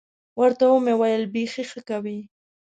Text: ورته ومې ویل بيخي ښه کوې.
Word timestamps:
ورته 0.39 0.63
ومې 0.67 0.93
ویل 0.97 1.23
بيخي 1.33 1.63
ښه 1.69 1.79
کوې. 1.89 2.17